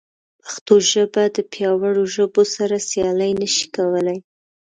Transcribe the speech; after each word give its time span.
پښتو 0.43 0.73
ژبه 0.91 1.23
د 1.35 1.37
پیاوړو 1.51 2.03
ژبو 2.15 2.43
سره 2.55 2.75
سیالي 2.89 3.31
نه 3.41 3.47
شي 3.55 3.65
کولی. 3.75 4.17